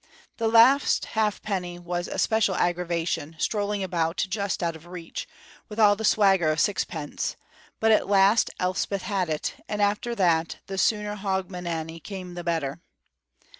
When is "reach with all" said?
4.87-5.95